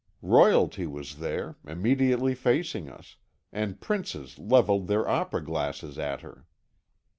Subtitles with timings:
[0.23, 3.17] "Royalty was there, immediately facing us,
[3.53, 6.47] and princes levelled their opera glasses at her.